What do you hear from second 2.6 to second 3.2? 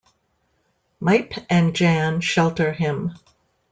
him.